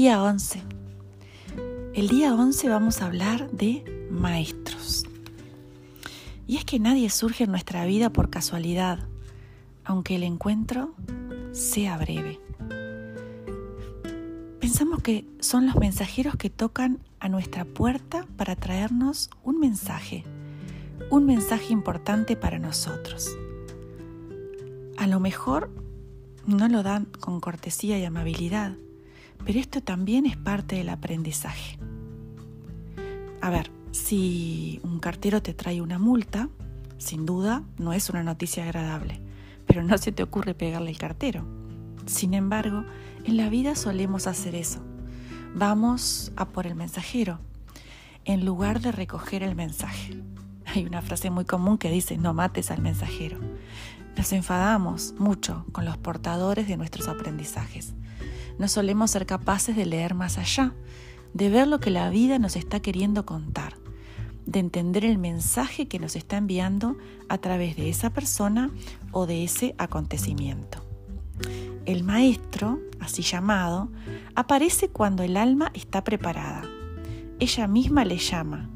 Día 0.00 0.22
11. 0.22 0.62
El 1.92 2.06
día 2.06 2.32
11 2.32 2.68
vamos 2.68 3.02
a 3.02 3.06
hablar 3.06 3.50
de 3.50 4.06
maestros. 4.12 5.04
Y 6.46 6.56
es 6.56 6.64
que 6.64 6.78
nadie 6.78 7.10
surge 7.10 7.42
en 7.42 7.50
nuestra 7.50 7.84
vida 7.84 8.08
por 8.08 8.30
casualidad, 8.30 9.00
aunque 9.82 10.14
el 10.14 10.22
encuentro 10.22 10.94
sea 11.50 11.98
breve. 11.98 12.38
Pensamos 14.60 15.02
que 15.02 15.26
son 15.40 15.66
los 15.66 15.74
mensajeros 15.74 16.36
que 16.36 16.48
tocan 16.48 17.00
a 17.18 17.28
nuestra 17.28 17.64
puerta 17.64 18.24
para 18.36 18.54
traernos 18.54 19.30
un 19.42 19.58
mensaje, 19.58 20.22
un 21.10 21.26
mensaje 21.26 21.72
importante 21.72 22.36
para 22.36 22.60
nosotros. 22.60 23.36
A 24.96 25.08
lo 25.08 25.18
mejor 25.18 25.72
no 26.46 26.68
lo 26.68 26.84
dan 26.84 27.06
con 27.06 27.40
cortesía 27.40 27.98
y 27.98 28.04
amabilidad, 28.04 28.76
pero 29.44 29.58
esto 29.58 29.80
también 29.80 30.26
es 30.26 30.36
parte 30.36 30.76
del 30.76 30.88
aprendizaje. 30.88 31.78
A 33.40 33.50
ver, 33.50 33.70
si 33.92 34.80
un 34.82 35.00
cartero 35.00 35.42
te 35.42 35.54
trae 35.54 35.80
una 35.80 35.98
multa, 35.98 36.48
sin 36.98 37.26
duda 37.26 37.62
no 37.78 37.92
es 37.92 38.10
una 38.10 38.22
noticia 38.22 38.64
agradable, 38.64 39.20
pero 39.66 39.82
no 39.82 39.96
se 39.98 40.12
te 40.12 40.22
ocurre 40.22 40.54
pegarle 40.54 40.90
el 40.90 40.98
cartero. 40.98 41.44
Sin 42.06 42.34
embargo, 42.34 42.84
en 43.24 43.36
la 43.36 43.48
vida 43.48 43.74
solemos 43.74 44.26
hacer 44.26 44.54
eso. 44.54 44.80
Vamos 45.54 46.32
a 46.36 46.48
por 46.48 46.66
el 46.66 46.74
mensajero, 46.74 47.38
en 48.24 48.44
lugar 48.44 48.80
de 48.80 48.92
recoger 48.92 49.42
el 49.42 49.54
mensaje. 49.54 50.22
Hay 50.66 50.84
una 50.84 51.00
frase 51.02 51.30
muy 51.30 51.44
común 51.44 51.78
que 51.78 51.90
dice, 51.90 52.18
no 52.18 52.34
mates 52.34 52.70
al 52.70 52.82
mensajero. 52.82 53.38
Nos 54.16 54.32
enfadamos 54.32 55.14
mucho 55.18 55.64
con 55.72 55.84
los 55.84 55.96
portadores 55.96 56.68
de 56.68 56.76
nuestros 56.76 57.08
aprendizajes. 57.08 57.94
No 58.58 58.68
solemos 58.68 59.10
ser 59.10 59.26
capaces 59.26 59.76
de 59.76 59.86
leer 59.86 60.14
más 60.14 60.38
allá, 60.38 60.74
de 61.34 61.50
ver 61.50 61.68
lo 61.68 61.80
que 61.80 61.90
la 61.90 62.10
vida 62.10 62.38
nos 62.38 62.56
está 62.56 62.80
queriendo 62.80 63.24
contar, 63.24 63.74
de 64.46 64.60
entender 64.60 65.04
el 65.04 65.18
mensaje 65.18 65.86
que 65.88 65.98
nos 65.98 66.16
está 66.16 66.36
enviando 66.36 66.96
a 67.28 67.38
través 67.38 67.76
de 67.76 67.88
esa 67.88 68.10
persona 68.10 68.70
o 69.12 69.26
de 69.26 69.44
ese 69.44 69.74
acontecimiento. 69.78 70.84
El 71.86 72.02
maestro, 72.02 72.80
así 73.00 73.22
llamado, 73.22 73.88
aparece 74.34 74.88
cuando 74.88 75.22
el 75.22 75.36
alma 75.36 75.70
está 75.74 76.02
preparada. 76.02 76.62
Ella 77.38 77.66
misma 77.66 78.04
le 78.04 78.18
llama, 78.18 78.68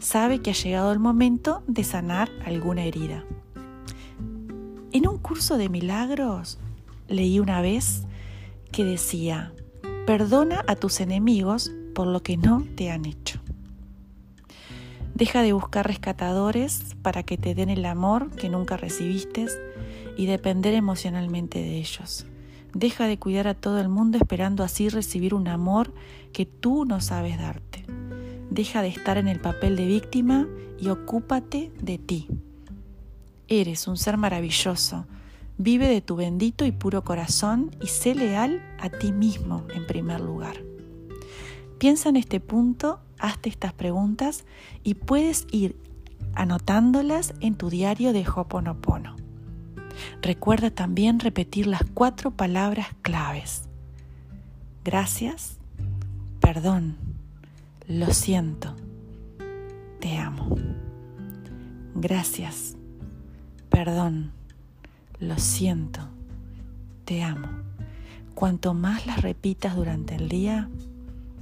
sabe 0.00 0.40
que 0.40 0.50
ha 0.50 0.54
llegado 0.54 0.92
el 0.92 0.98
momento 0.98 1.62
de 1.66 1.84
sanar 1.84 2.28
alguna 2.44 2.84
herida. 2.84 3.24
En 4.92 5.06
un 5.06 5.18
curso 5.18 5.56
de 5.56 5.68
milagros 5.68 6.58
leí 7.08 7.40
una 7.40 7.60
vez 7.60 8.02
que 8.72 8.84
decía, 8.84 9.52
perdona 10.06 10.64
a 10.66 10.76
tus 10.76 11.00
enemigos 11.00 11.70
por 11.94 12.06
lo 12.06 12.22
que 12.22 12.36
no 12.36 12.64
te 12.76 12.90
han 12.90 13.04
hecho. 13.04 13.40
Deja 15.14 15.42
de 15.42 15.52
buscar 15.52 15.86
rescatadores 15.86 16.94
para 17.02 17.24
que 17.24 17.36
te 17.36 17.54
den 17.54 17.70
el 17.70 17.84
amor 17.84 18.30
que 18.30 18.48
nunca 18.48 18.76
recibiste 18.76 19.46
y 20.16 20.26
depender 20.26 20.74
emocionalmente 20.74 21.58
de 21.58 21.76
ellos. 21.78 22.24
Deja 22.72 23.06
de 23.06 23.18
cuidar 23.18 23.48
a 23.48 23.54
todo 23.54 23.80
el 23.80 23.88
mundo 23.88 24.18
esperando 24.18 24.62
así 24.62 24.88
recibir 24.88 25.34
un 25.34 25.48
amor 25.48 25.92
que 26.32 26.46
tú 26.46 26.84
no 26.84 27.00
sabes 27.00 27.38
darte. 27.38 27.84
Deja 28.50 28.82
de 28.82 28.88
estar 28.88 29.18
en 29.18 29.26
el 29.26 29.40
papel 29.40 29.76
de 29.76 29.86
víctima 29.86 30.46
y 30.78 30.88
ocúpate 30.88 31.72
de 31.80 31.98
ti. 31.98 32.28
Eres 33.48 33.88
un 33.88 33.96
ser 33.96 34.16
maravilloso. 34.18 35.06
Vive 35.60 35.88
de 35.88 36.00
tu 36.00 36.14
bendito 36.14 36.64
y 36.64 36.70
puro 36.70 37.02
corazón 37.02 37.72
y 37.82 37.88
sé 37.88 38.14
leal 38.14 38.62
a 38.78 38.90
ti 38.90 39.10
mismo 39.10 39.66
en 39.74 39.88
primer 39.88 40.20
lugar. 40.20 40.62
Piensa 41.78 42.08
en 42.08 42.16
este 42.16 42.38
punto, 42.38 43.00
hazte 43.18 43.48
estas 43.48 43.72
preguntas 43.72 44.44
y 44.84 44.94
puedes 44.94 45.48
ir 45.50 45.76
anotándolas 46.34 47.34
en 47.40 47.56
tu 47.56 47.70
diario 47.70 48.12
de 48.12 48.24
Hoponopono. 48.28 49.16
Recuerda 50.22 50.70
también 50.70 51.18
repetir 51.18 51.66
las 51.66 51.82
cuatro 51.92 52.30
palabras 52.30 52.86
claves. 53.02 53.68
Gracias, 54.84 55.58
perdón, 56.40 56.96
lo 57.88 58.12
siento, 58.12 58.76
te 59.98 60.16
amo. 60.18 60.56
Gracias, 61.96 62.76
perdón, 63.70 64.37
lo 65.20 65.38
siento, 65.38 66.00
te 67.04 67.22
amo. 67.22 67.48
Cuanto 68.34 68.74
más 68.74 69.06
las 69.06 69.22
repitas 69.22 69.74
durante 69.74 70.14
el 70.14 70.28
día, 70.28 70.68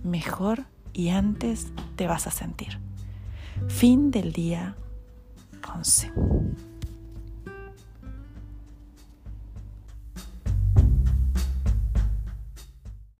mejor 0.02 0.64
y 0.92 1.10
antes 1.10 1.68
te 1.96 2.06
vas 2.06 2.26
a 2.26 2.30
sentir. 2.30 2.78
Fin 3.68 4.10
del 4.10 4.32
día 4.32 4.76
11. 5.74 6.12